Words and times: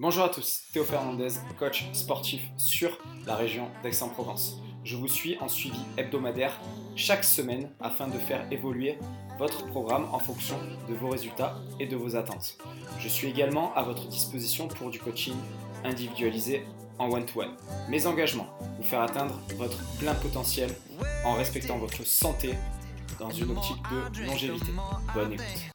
Bonjour 0.00 0.22
à 0.22 0.28
tous, 0.28 0.62
Théo 0.72 0.84
Fernandez, 0.84 1.30
coach 1.58 1.84
sportif 1.92 2.42
sur 2.56 2.96
la 3.26 3.34
région 3.34 3.68
d'Aix-en-Provence. 3.82 4.58
Je 4.84 4.94
vous 4.94 5.08
suis 5.08 5.36
en 5.40 5.48
suivi 5.48 5.80
hebdomadaire 5.96 6.56
chaque 6.94 7.24
semaine 7.24 7.72
afin 7.80 8.06
de 8.06 8.16
faire 8.16 8.46
évoluer 8.52 8.96
votre 9.40 9.66
programme 9.66 10.06
en 10.12 10.20
fonction 10.20 10.56
de 10.88 10.94
vos 10.94 11.08
résultats 11.08 11.56
et 11.80 11.86
de 11.86 11.96
vos 11.96 12.14
attentes. 12.14 12.58
Je 13.00 13.08
suis 13.08 13.26
également 13.26 13.74
à 13.74 13.82
votre 13.82 14.06
disposition 14.06 14.68
pour 14.68 14.90
du 14.90 15.00
coaching 15.00 15.34
individualisé 15.82 16.64
en 17.00 17.10
one-to-one. 17.10 17.56
Mes 17.88 18.06
engagements, 18.06 18.56
vous 18.76 18.84
faire 18.84 19.00
atteindre 19.00 19.40
votre 19.56 19.78
plein 19.98 20.14
potentiel 20.14 20.70
en 21.24 21.34
respectant 21.34 21.76
votre 21.76 22.06
santé 22.06 22.54
dans 23.18 23.30
une 23.30 23.50
optique 23.50 23.82
de 24.14 24.26
longévité. 24.26 24.70
Bonne 25.12 25.32
écoute. 25.32 25.72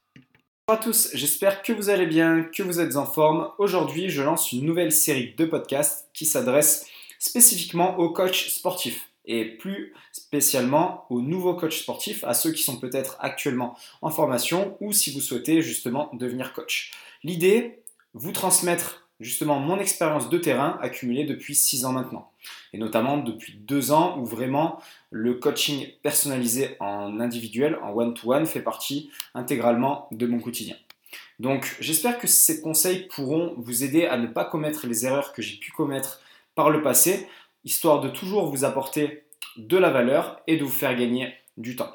Bonjour 0.65 0.79
à 0.79 0.83
tous, 0.85 1.09
j'espère 1.13 1.61
que 1.61 1.73
vous 1.73 1.89
allez 1.89 2.05
bien, 2.05 2.43
que 2.43 2.63
vous 2.63 2.79
êtes 2.79 2.95
en 2.95 3.05
forme. 3.05 3.49
Aujourd'hui, 3.57 4.09
je 4.09 4.21
lance 4.21 4.53
une 4.53 4.65
nouvelle 4.65 4.93
série 4.93 5.33
de 5.37 5.43
podcasts 5.43 6.07
qui 6.13 6.25
s'adresse 6.25 6.87
spécifiquement 7.19 7.97
aux 7.99 8.11
coachs 8.11 8.47
sportifs 8.47 9.09
et 9.25 9.43
plus 9.43 9.93
spécialement 10.13 11.05
aux 11.09 11.19
nouveaux 11.19 11.55
coachs 11.55 11.73
sportifs, 11.73 12.23
à 12.23 12.33
ceux 12.33 12.53
qui 12.53 12.63
sont 12.63 12.79
peut-être 12.79 13.17
actuellement 13.19 13.77
en 14.01 14.09
formation 14.09 14.77
ou 14.79 14.93
si 14.93 15.11
vous 15.11 15.19
souhaitez 15.19 15.61
justement 15.61 16.09
devenir 16.13 16.53
coach. 16.53 16.91
L'idée, 17.23 17.83
vous 18.13 18.31
transmettre 18.31 19.02
justement 19.19 19.59
mon 19.59 19.79
expérience 19.79 20.29
de 20.29 20.37
terrain 20.37 20.77
accumulée 20.81 21.23
depuis 21.23 21.55
6 21.55 21.85
ans 21.85 21.91
maintenant. 21.91 22.31
Et 22.73 22.77
notamment 22.77 23.17
depuis 23.17 23.53
2 23.53 23.91
ans 23.91 24.17
où 24.19 24.25
vraiment 24.25 24.81
le 25.11 25.35
coaching 25.35 25.87
personnalisé 26.01 26.75
en 26.79 27.19
individuel, 27.19 27.77
en 27.83 27.93
one-to-one, 27.93 28.45
fait 28.45 28.61
partie 28.61 29.11
intégralement 29.33 30.07
de 30.11 30.25
mon 30.27 30.39
quotidien. 30.39 30.75
Donc 31.39 31.75
j'espère 31.79 32.19
que 32.19 32.27
ces 32.27 32.61
conseils 32.61 33.07
pourront 33.07 33.53
vous 33.57 33.83
aider 33.83 34.05
à 34.05 34.17
ne 34.17 34.27
pas 34.27 34.45
commettre 34.45 34.87
les 34.87 35.05
erreurs 35.05 35.33
que 35.33 35.41
j'ai 35.41 35.57
pu 35.57 35.71
commettre 35.71 36.21
par 36.55 36.69
le 36.69 36.81
passé, 36.81 37.27
histoire 37.65 38.01
de 38.01 38.09
toujours 38.09 38.47
vous 38.47 38.65
apporter 38.65 39.23
de 39.57 39.77
la 39.77 39.89
valeur 39.89 40.41
et 40.47 40.57
de 40.57 40.63
vous 40.63 40.69
faire 40.69 40.95
gagner 40.95 41.33
du 41.57 41.75
temps. 41.75 41.91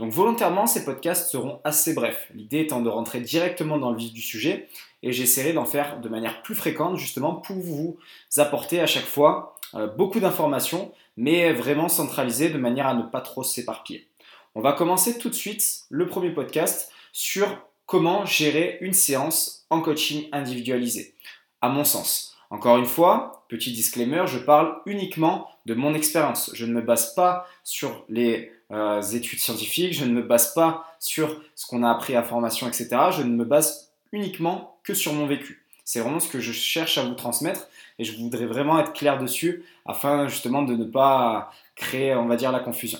Donc 0.00 0.12
volontairement, 0.12 0.66
ces 0.66 0.86
podcasts 0.86 1.30
seront 1.30 1.60
assez 1.62 1.92
brefs, 1.92 2.30
l'idée 2.34 2.60
étant 2.60 2.80
de 2.80 2.88
rentrer 2.88 3.20
directement 3.20 3.76
dans 3.76 3.90
le 3.90 3.98
vif 3.98 4.14
du 4.14 4.22
sujet 4.22 4.66
et 5.02 5.12
j'essaierai 5.12 5.52
d'en 5.52 5.66
faire 5.66 6.00
de 6.00 6.08
manière 6.08 6.40
plus 6.40 6.54
fréquente 6.54 6.96
justement 6.96 7.34
pour 7.34 7.56
vous 7.56 7.98
apporter 8.38 8.80
à 8.80 8.86
chaque 8.86 9.04
fois 9.04 9.56
euh, 9.74 9.88
beaucoup 9.88 10.18
d'informations, 10.18 10.90
mais 11.18 11.52
vraiment 11.52 11.90
centralisées 11.90 12.48
de 12.48 12.56
manière 12.56 12.86
à 12.86 12.94
ne 12.94 13.02
pas 13.02 13.20
trop 13.20 13.42
s'éparpiller. 13.42 14.08
On 14.54 14.62
va 14.62 14.72
commencer 14.72 15.18
tout 15.18 15.28
de 15.28 15.34
suite 15.34 15.82
le 15.90 16.06
premier 16.06 16.30
podcast 16.30 16.90
sur 17.12 17.58
comment 17.84 18.24
gérer 18.24 18.78
une 18.80 18.94
séance 18.94 19.66
en 19.68 19.82
coaching 19.82 20.30
individualisé, 20.32 21.14
à 21.60 21.68
mon 21.68 21.84
sens. 21.84 22.29
Encore 22.50 22.78
une 22.78 22.86
fois, 22.86 23.44
petit 23.48 23.72
disclaimer, 23.72 24.24
je 24.26 24.38
parle 24.38 24.80
uniquement 24.84 25.48
de 25.66 25.74
mon 25.74 25.94
expérience. 25.94 26.50
Je 26.52 26.66
ne 26.66 26.72
me 26.72 26.82
base 26.82 27.14
pas 27.14 27.46
sur 27.62 28.04
les 28.08 28.52
euh, 28.72 29.00
études 29.00 29.38
scientifiques, 29.38 29.94
je 29.94 30.04
ne 30.04 30.12
me 30.12 30.22
base 30.22 30.52
pas 30.52 30.84
sur 30.98 31.40
ce 31.54 31.66
qu'on 31.66 31.84
a 31.84 31.90
appris 31.90 32.16
à 32.16 32.24
formation, 32.24 32.66
etc. 32.66 32.88
Je 33.12 33.22
ne 33.22 33.30
me 33.30 33.44
base 33.44 33.92
uniquement 34.12 34.80
que 34.82 34.94
sur 34.94 35.12
mon 35.12 35.26
vécu. 35.26 35.64
C'est 35.84 36.00
vraiment 36.00 36.20
ce 36.20 36.28
que 36.28 36.40
je 36.40 36.52
cherche 36.52 36.98
à 36.98 37.04
vous 37.04 37.14
transmettre 37.14 37.68
et 37.98 38.04
je 38.04 38.16
voudrais 38.16 38.46
vraiment 38.46 38.78
être 38.78 38.92
clair 38.92 39.18
dessus 39.18 39.64
afin 39.86 40.28
justement 40.28 40.62
de 40.62 40.74
ne 40.74 40.84
pas 40.84 41.50
créer, 41.76 42.14
on 42.14 42.26
va 42.26 42.36
dire, 42.36 42.52
la 42.52 42.60
confusion. 42.60 42.98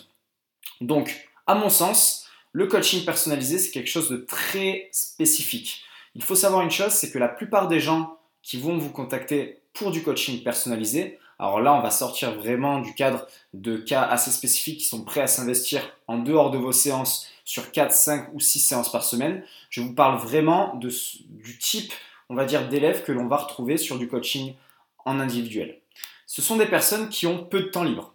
Donc, 0.81 1.28
à 1.47 1.55
mon 1.55 1.71
sens, 1.71 2.28
le 2.53 2.67
coaching 2.67 3.05
personnalisé, 3.05 3.59
c'est 3.59 3.71
quelque 3.71 3.91
chose 3.91 4.11
de 4.11 4.17
très 4.17 4.89
spécifique. 4.93 5.83
Il 6.15 6.23
faut 6.23 6.34
savoir 6.34 6.62
une 6.62 6.71
chose, 6.71 6.93
c'est 6.93 7.11
que 7.11 7.19
la 7.19 7.28
plupart 7.28 7.69
des 7.69 7.81
gens 7.81 8.19
qui 8.43 8.59
vont 8.59 8.79
vous 8.79 8.91
contacter 8.91 9.61
pour 9.73 9.91
du 9.91 10.03
coaching 10.03 10.43
personnalisé 10.43 11.19
alors 11.41 11.63
là, 11.63 11.73
on 11.73 11.81
va 11.81 11.91
sortir 11.91 12.35
vraiment 12.35 12.81
du 12.81 12.93
cadre 12.93 13.27
de 13.55 13.79
cas 13.79 14.03
assez 14.03 14.31
spécifiques 14.31 14.81
qui 14.81 14.85
sont 14.85 15.05
prêts 15.05 15.23
à 15.23 15.27
s'investir 15.27 15.81
en 16.07 16.19
dehors 16.19 16.50
de 16.50 16.59
vos 16.59 16.71
séances 16.71 17.31
sur 17.47 17.73
4, 17.73 17.93
5 17.93 18.34
ou 18.34 18.41
6 18.41 18.61
séances 18.61 18.93
par 18.93 19.03
semaine. 19.03 19.43
Je 19.71 19.81
vous 19.81 19.95
parle 19.95 20.19
vraiment 20.19 20.75
du 20.77 21.59
type, 21.59 21.95
on 22.29 22.34
va 22.34 22.45
dire, 22.45 22.69
d'élèves 22.69 23.05
que 23.05 23.12
l'on 23.12 23.27
va 23.27 23.39
retrouver 23.39 23.79
sur 23.79 23.99
du 23.99 24.06
coaching 24.06 24.55
en 25.06 25.19
individuel. 25.19 25.79
Ce 26.27 26.43
sont 26.43 26.59
des 26.59 26.67
personnes 26.67 27.09
qui 27.09 27.27
ont 27.27 27.43
peu 27.43 27.61
de 27.61 27.69
temps 27.69 27.84
libre. 27.84 28.12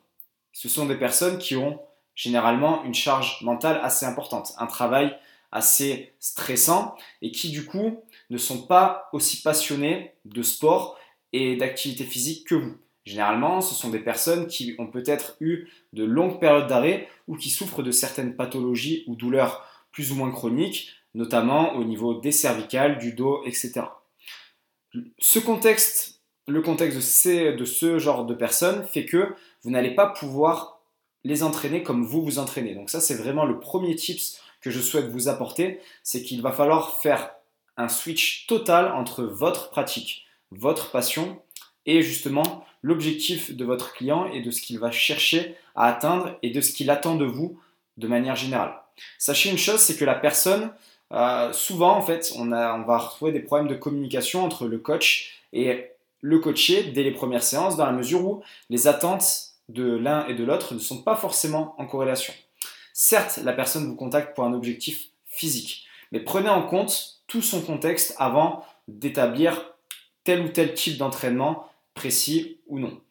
Ce 0.53 0.69
sont 0.69 0.85
des 0.85 0.95
personnes 0.95 1.39
qui 1.39 1.55
ont 1.55 1.81
généralement 2.13 2.83
une 2.83 2.93
charge 2.93 3.41
mentale 3.41 3.79
assez 3.81 4.05
importante, 4.05 4.53
un 4.59 4.67
travail 4.67 5.17
assez 5.55 6.13
stressant 6.19 6.95
et 7.21 7.31
qui 7.31 7.49
du 7.49 7.65
coup 7.65 8.03
ne 8.29 8.37
sont 8.37 8.67
pas 8.67 9.09
aussi 9.13 9.41
passionnés 9.41 10.13
de 10.25 10.43
sport 10.43 10.99
et 11.31 11.55
d'activité 11.55 12.03
physique 12.03 12.45
que 12.45 12.55
vous. 12.55 12.75
Généralement, 13.05 13.61
ce 13.61 13.73
sont 13.73 13.89
des 13.89 13.99
personnes 13.99 14.47
qui 14.47 14.75
ont 14.79 14.87
peut-être 14.87 15.37
eu 15.39 15.69
de 15.93 16.03
longues 16.03 16.39
périodes 16.39 16.67
d'arrêt 16.67 17.07
ou 17.27 17.37
qui 17.37 17.49
souffrent 17.49 17.83
de 17.83 17.91
certaines 17.91 18.35
pathologies 18.35 19.05
ou 19.07 19.15
douleurs 19.15 19.65
plus 19.91 20.11
ou 20.11 20.15
moins 20.15 20.31
chroniques, 20.31 20.91
notamment 21.13 21.73
au 21.75 21.85
niveau 21.85 22.19
des 22.19 22.33
cervicales, 22.33 22.97
du 22.97 23.13
dos, 23.13 23.41
etc. 23.45 23.83
Ce 25.19 25.39
contexte, 25.39 26.21
le 26.47 26.61
contexte 26.61 26.97
de, 27.27 27.55
de 27.55 27.65
ce 27.65 27.97
genre 27.97 28.25
de 28.25 28.33
personnes 28.33 28.85
fait 28.85 29.05
que 29.05 29.35
vous 29.63 29.69
n'allez 29.71 29.95
pas 29.95 30.07
pouvoir 30.07 30.81
les 31.23 31.43
entraîner 31.43 31.81
comme 31.81 32.05
vous 32.05 32.23
vous 32.23 32.39
entraînez. 32.39 32.75
Donc 32.75 32.89
ça, 32.89 32.99
c'est 32.99 33.15
vraiment 33.15 33.45
le 33.45 33.59
premier 33.59 33.95
tips 33.95 34.39
que 34.65 34.71
je 34.71 34.81
souhaite 34.81 35.09
vous 35.09 35.27
apporter, 35.27 35.79
c'est 36.01 36.23
qu'il 36.23 36.41
va 36.41 36.51
falloir 36.51 36.97
faire 36.97 37.29
un 37.77 37.87
switch 37.87 38.47
total 38.47 38.91
entre 38.91 39.23
votre 39.23 39.69
pratique, 39.69 40.25
votre 40.49 40.89
passion 40.89 41.39
et 41.85 42.01
justement 42.01 42.65
l'objectif 42.81 43.55
de 43.55 43.63
votre 43.63 43.93
client 43.93 44.25
et 44.25 44.41
de 44.41 44.49
ce 44.49 44.63
qu'il 44.63 44.79
va 44.79 44.89
chercher 44.89 45.55
à 45.75 45.85
atteindre 45.85 46.39
et 46.41 46.49
de 46.49 46.61
ce 46.61 46.73
qu'il 46.73 46.89
attend 46.89 47.13
de 47.13 47.25
vous 47.25 47.59
de 47.97 48.07
manière 48.07 48.35
générale. 48.35 48.73
Sachez 49.19 49.51
une 49.51 49.59
chose, 49.59 49.81
c'est 49.81 49.97
que 49.97 50.05
la 50.05 50.15
personne, 50.15 50.71
euh, 51.13 51.53
souvent 51.53 51.95
en 51.95 52.01
fait, 52.01 52.33
on, 52.35 52.51
a, 52.51 52.73
on 52.73 52.85
va 52.85 52.97
retrouver 52.97 53.31
des 53.31 53.41
problèmes 53.41 53.67
de 53.67 53.75
communication 53.75 54.43
entre 54.43 54.65
le 54.65 54.79
coach 54.79 55.43
et 55.53 55.91
le 56.21 56.39
coaché 56.39 56.85
dès 56.85 57.03
les 57.03 57.11
premières 57.11 57.43
séances, 57.43 57.77
dans 57.77 57.85
la 57.85 57.91
mesure 57.91 58.25
où 58.25 58.41
les 58.71 58.87
attentes 58.87 59.51
de 59.69 59.95
l'un 59.95 60.25
et 60.25 60.33
de 60.33 60.43
l'autre 60.43 60.73
ne 60.73 60.79
sont 60.79 61.03
pas 61.03 61.15
forcément 61.15 61.75
en 61.77 61.85
corrélation. 61.85 62.33
Certes, 62.97 63.41
la 63.43 63.51
personne 63.51 63.85
vous 63.87 63.95
contacte 63.97 64.33
pour 64.33 64.45
un 64.45 64.53
objectif 64.53 65.09
physique, 65.25 65.85
mais 66.13 66.21
prenez 66.21 66.47
en 66.47 66.65
compte 66.65 67.19
tout 67.27 67.41
son 67.41 67.61
contexte 67.61 68.15
avant 68.19 68.65
d'établir 68.87 69.73
tel 70.23 70.39
ou 70.39 70.47
tel 70.47 70.73
type 70.73 70.97
d'entraînement 70.97 71.69
précis 71.93 72.61
ou 72.67 72.79
non. 72.79 73.01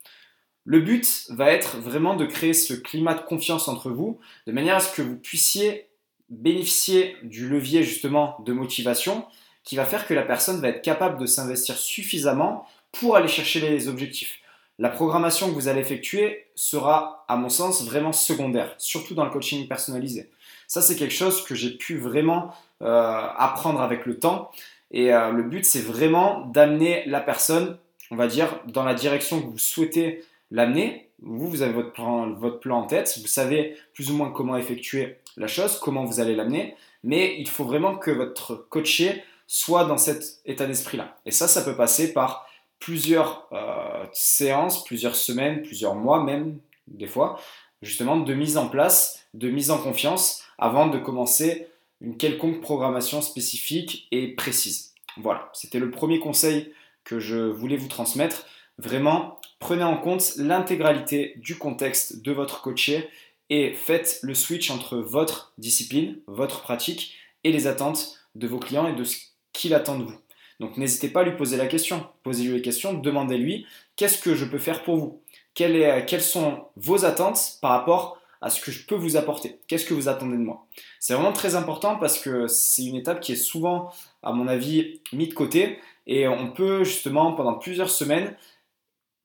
Le 0.64 0.80
but 0.80 1.26
va 1.28 1.50
être 1.50 1.76
vraiment 1.76 2.16
de 2.16 2.24
créer 2.24 2.54
ce 2.54 2.72
climat 2.72 3.12
de 3.12 3.26
confiance 3.26 3.68
entre 3.68 3.90
vous, 3.90 4.18
de 4.46 4.52
manière 4.52 4.76
à 4.76 4.80
ce 4.80 4.90
que 4.90 5.02
vous 5.02 5.16
puissiez 5.16 5.90
bénéficier 6.30 7.18
du 7.22 7.46
levier 7.46 7.82
justement 7.82 8.38
de 8.46 8.54
motivation 8.54 9.26
qui 9.64 9.76
va 9.76 9.84
faire 9.84 10.06
que 10.06 10.14
la 10.14 10.22
personne 10.22 10.62
va 10.62 10.68
être 10.68 10.80
capable 10.80 11.20
de 11.20 11.26
s'investir 11.26 11.76
suffisamment 11.76 12.66
pour 12.90 13.16
aller 13.16 13.28
chercher 13.28 13.60
les 13.60 13.88
objectifs. 13.88 14.38
La 14.78 14.88
programmation 14.88 15.48
que 15.48 15.54
vous 15.54 15.68
allez 15.68 15.80
effectuer 15.80 16.46
sera, 16.54 17.24
à 17.28 17.36
mon 17.36 17.48
sens, 17.48 17.84
vraiment 17.84 18.12
secondaire, 18.12 18.74
surtout 18.78 19.14
dans 19.14 19.24
le 19.24 19.30
coaching 19.30 19.68
personnalisé. 19.68 20.30
Ça, 20.66 20.82
c'est 20.82 20.96
quelque 20.96 21.14
chose 21.14 21.44
que 21.44 21.54
j'ai 21.54 21.76
pu 21.76 21.96
vraiment 21.98 22.50
euh, 22.82 23.20
apprendre 23.36 23.80
avec 23.80 24.04
le 24.06 24.18
temps. 24.18 24.50
Et 24.90 25.12
euh, 25.12 25.30
le 25.30 25.44
but, 25.44 25.64
c'est 25.64 25.80
vraiment 25.80 26.46
d'amener 26.46 27.04
la 27.06 27.20
personne 27.20 27.78
on 28.10 28.16
va 28.16 28.26
dire, 28.26 28.60
dans 28.66 28.84
la 28.84 28.94
direction 28.94 29.40
que 29.40 29.46
vous 29.46 29.58
souhaitez 29.58 30.24
l'amener. 30.50 31.10
Vous, 31.22 31.48
vous 31.48 31.62
avez 31.62 31.72
votre 31.72 31.92
plan, 31.92 32.32
votre 32.32 32.60
plan 32.60 32.80
en 32.80 32.86
tête, 32.86 33.18
vous 33.20 33.26
savez 33.26 33.76
plus 33.92 34.10
ou 34.10 34.14
moins 34.14 34.30
comment 34.30 34.56
effectuer 34.56 35.16
la 35.36 35.46
chose, 35.46 35.78
comment 35.78 36.04
vous 36.04 36.20
allez 36.20 36.36
l'amener, 36.36 36.76
mais 37.02 37.36
il 37.38 37.48
faut 37.48 37.64
vraiment 37.64 37.96
que 37.96 38.10
votre 38.10 38.66
coaché 38.68 39.24
soit 39.46 39.84
dans 39.84 39.96
cet 39.96 40.40
état 40.44 40.66
d'esprit-là. 40.66 41.16
Et 41.26 41.30
ça, 41.30 41.48
ça 41.48 41.62
peut 41.62 41.76
passer 41.76 42.12
par 42.12 42.46
plusieurs 42.84 43.48
euh, 43.52 44.04
séances, 44.12 44.84
plusieurs 44.84 45.16
semaines, 45.16 45.62
plusieurs 45.62 45.94
mois 45.94 46.22
même, 46.22 46.58
des 46.86 47.06
fois, 47.06 47.40
justement, 47.80 48.18
de 48.18 48.34
mise 48.34 48.58
en 48.58 48.68
place, 48.68 49.26
de 49.32 49.48
mise 49.48 49.70
en 49.70 49.78
confiance, 49.78 50.42
avant 50.58 50.88
de 50.88 50.98
commencer 50.98 51.66
une 52.02 52.18
quelconque 52.18 52.60
programmation 52.60 53.22
spécifique 53.22 54.06
et 54.10 54.34
précise. 54.34 54.92
Voilà, 55.16 55.48
c'était 55.54 55.78
le 55.78 55.90
premier 55.90 56.20
conseil 56.20 56.74
que 57.04 57.20
je 57.20 57.38
voulais 57.38 57.78
vous 57.78 57.88
transmettre. 57.88 58.44
Vraiment, 58.76 59.40
prenez 59.60 59.84
en 59.84 59.96
compte 59.96 60.34
l'intégralité 60.36 61.36
du 61.36 61.56
contexte 61.56 62.20
de 62.20 62.32
votre 62.32 62.60
coaché 62.60 63.08
et 63.48 63.72
faites 63.72 64.18
le 64.22 64.34
switch 64.34 64.70
entre 64.70 64.98
votre 64.98 65.54
discipline, 65.56 66.18
votre 66.26 66.60
pratique 66.60 67.14
et 67.44 67.52
les 67.52 67.66
attentes 67.66 68.18
de 68.34 68.46
vos 68.46 68.58
clients 68.58 68.88
et 68.88 68.94
de 68.94 69.04
ce 69.04 69.16
qu'il 69.54 69.72
attend 69.72 69.98
de 69.98 70.04
vous. 70.04 70.18
Donc 70.60 70.76
n'hésitez 70.76 71.08
pas 71.08 71.20
à 71.20 71.24
lui 71.24 71.36
poser 71.36 71.56
la 71.56 71.66
question. 71.66 72.06
Posez-lui 72.22 72.54
les 72.54 72.62
questions, 72.62 72.94
demandez-lui 72.94 73.66
qu'est-ce 73.96 74.20
que 74.20 74.34
je 74.34 74.44
peux 74.44 74.58
faire 74.58 74.82
pour 74.82 74.96
vous? 74.96 75.20
Quelles 75.54 76.22
sont 76.22 76.66
vos 76.76 77.04
attentes 77.04 77.58
par 77.60 77.72
rapport 77.72 78.18
à 78.40 78.50
ce 78.50 78.60
que 78.60 78.70
je 78.70 78.86
peux 78.86 78.94
vous 78.94 79.16
apporter? 79.16 79.58
Qu'est-ce 79.68 79.86
que 79.86 79.94
vous 79.94 80.08
attendez 80.08 80.36
de 80.36 80.42
moi? 80.42 80.66
C'est 81.00 81.14
vraiment 81.14 81.32
très 81.32 81.54
important 81.54 81.96
parce 81.96 82.18
que 82.18 82.46
c'est 82.46 82.84
une 82.84 82.96
étape 82.96 83.20
qui 83.20 83.32
est 83.32 83.36
souvent, 83.36 83.92
à 84.22 84.32
mon 84.32 84.48
avis, 84.48 85.00
mise 85.12 85.28
de 85.28 85.34
côté 85.34 85.78
Et 86.06 86.28
on 86.28 86.50
peut 86.50 86.84
justement, 86.84 87.32
pendant 87.32 87.54
plusieurs 87.54 87.90
semaines, 87.90 88.36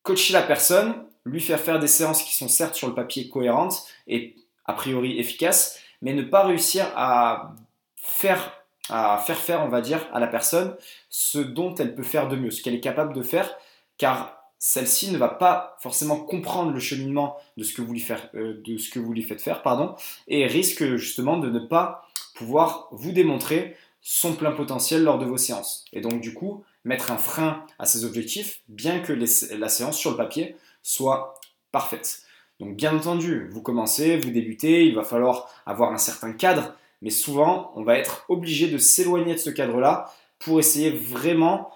coacher 0.03 0.33
la 0.33 0.43
personne, 0.43 1.05
lui 1.25 1.41
faire 1.41 1.59
faire 1.59 1.79
des 1.79 1.87
séances 1.87 2.23
qui 2.23 2.35
sont 2.35 2.47
certes 2.47 2.75
sur 2.75 2.87
le 2.87 2.95
papier 2.95 3.27
cohérentes 3.29 3.85
et 4.07 4.35
a 4.65 4.73
priori 4.73 5.19
efficaces, 5.19 5.79
mais 6.01 6.13
ne 6.13 6.23
pas 6.23 6.45
réussir 6.45 6.85
à 6.95 7.55
faire, 7.97 8.63
à 8.89 9.17
faire 9.17 9.37
faire, 9.37 9.61
on 9.63 9.69
va 9.69 9.81
dire, 9.81 10.07
à 10.13 10.19
la 10.19 10.27
personne 10.27 10.75
ce 11.09 11.39
dont 11.39 11.75
elle 11.75 11.95
peut 11.95 12.03
faire 12.03 12.27
de 12.27 12.35
mieux, 12.35 12.51
ce 12.51 12.61
qu'elle 12.61 12.75
est 12.75 12.79
capable 12.79 13.13
de 13.13 13.21
faire, 13.21 13.55
car 13.97 14.39
celle-ci 14.57 15.11
ne 15.11 15.17
va 15.17 15.29
pas 15.29 15.77
forcément 15.79 16.17
comprendre 16.17 16.71
le 16.71 16.79
cheminement 16.79 17.37
de 17.55 17.63
ce 17.63 17.73
que 17.73 17.81
vous 17.81 17.93
lui, 17.93 18.05
euh, 18.35 19.23
faites 19.27 19.41
faire, 19.41 19.61
pardon, 19.61 19.95
et 20.27 20.45
risque 20.47 20.95
justement 20.95 21.37
de 21.37 21.49
ne 21.49 21.59
pas 21.59 22.07
pouvoir 22.35 22.89
vous 22.91 23.11
démontrer 23.11 23.75
son 24.01 24.33
plein 24.35 24.51
potentiel 24.51 25.03
lors 25.03 25.17
de 25.17 25.25
vos 25.25 25.37
séances. 25.37 25.85
Et 25.93 26.01
donc 26.01 26.21
du 26.21 26.33
coup, 26.33 26.63
mettre 26.83 27.11
un 27.11 27.17
frein 27.17 27.65
à 27.79 27.85
ses 27.85 28.05
objectifs, 28.05 28.61
bien 28.67 28.99
que 28.99 29.13
la 29.13 29.69
séance 29.69 29.97
sur 29.97 30.11
le 30.11 30.17
papier 30.17 30.55
soit 30.83 31.39
parfaite. 31.71 32.23
Donc 32.59 32.75
bien 32.75 32.95
entendu, 32.95 33.47
vous 33.51 33.61
commencez, 33.61 34.17
vous 34.17 34.31
débutez, 34.31 34.85
il 34.85 34.95
va 34.95 35.03
falloir 35.03 35.49
avoir 35.65 35.93
un 35.93 35.97
certain 35.97 36.33
cadre, 36.33 36.73
mais 37.01 37.09
souvent, 37.09 37.71
on 37.75 37.83
va 37.83 37.97
être 37.97 38.25
obligé 38.29 38.67
de 38.67 38.77
s'éloigner 38.77 39.33
de 39.33 39.39
ce 39.39 39.49
cadre-là 39.49 40.11
pour 40.37 40.59
essayer 40.59 40.91
vraiment 40.91 41.71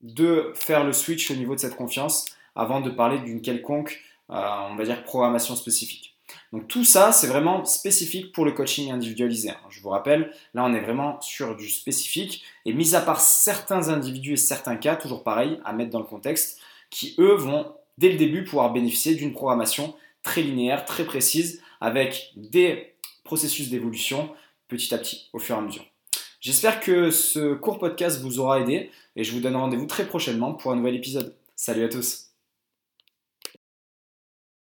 de 0.00 0.52
faire 0.54 0.84
le 0.84 0.92
switch 0.92 1.30
au 1.30 1.34
niveau 1.34 1.54
de 1.54 1.60
cette 1.60 1.76
confiance 1.76 2.26
avant 2.54 2.80
de 2.80 2.90
parler 2.90 3.18
d'une 3.18 3.40
quelconque, 3.40 4.00
euh, 4.30 4.40
on 4.70 4.76
va 4.76 4.84
dire, 4.84 5.02
programmation 5.04 5.56
spécifique. 5.56 6.14
Donc 6.52 6.68
tout 6.68 6.84
ça, 6.84 7.12
c'est 7.12 7.26
vraiment 7.26 7.64
spécifique 7.64 8.32
pour 8.32 8.44
le 8.44 8.52
coaching 8.52 8.90
individualisé. 8.90 9.50
Hein. 9.50 9.60
Je 9.70 9.80
vous 9.80 9.88
rappelle, 9.88 10.32
là 10.54 10.64
on 10.64 10.72
est 10.72 10.80
vraiment 10.80 11.20
sur 11.20 11.56
du 11.56 11.68
spécifique. 11.68 12.44
Et 12.64 12.72
mis 12.72 12.94
à 12.94 13.00
part 13.00 13.20
certains 13.20 13.88
individus 13.88 14.34
et 14.34 14.36
certains 14.36 14.76
cas, 14.76 14.96
toujours 14.96 15.24
pareil, 15.24 15.60
à 15.64 15.72
mettre 15.72 15.90
dans 15.90 15.98
le 15.98 16.06
contexte, 16.06 16.60
qui 16.90 17.14
eux 17.18 17.34
vont 17.34 17.74
dès 17.98 18.10
le 18.10 18.16
début 18.16 18.44
pouvoir 18.44 18.72
bénéficier 18.72 19.14
d'une 19.14 19.32
programmation 19.32 19.94
très 20.22 20.42
linéaire, 20.42 20.84
très 20.84 21.04
précise, 21.04 21.60
avec 21.80 22.32
des 22.36 22.94
processus 23.24 23.70
d'évolution 23.70 24.30
petit 24.76 24.94
à 24.94 24.98
petit, 24.98 25.28
au 25.32 25.38
fur 25.38 25.56
et 25.56 25.58
à 25.58 25.62
mesure. 25.62 25.84
J'espère 26.40 26.80
que 26.80 27.10
ce 27.10 27.54
court 27.54 27.78
podcast 27.78 28.20
vous 28.20 28.38
aura 28.38 28.60
aidé 28.60 28.90
et 29.16 29.24
je 29.24 29.32
vous 29.32 29.40
donne 29.40 29.56
rendez-vous 29.56 29.86
très 29.86 30.06
prochainement 30.06 30.52
pour 30.52 30.72
un 30.72 30.76
nouvel 30.76 30.94
épisode. 30.94 31.34
Salut 31.56 31.84
à 31.84 31.88
tous 31.88 32.23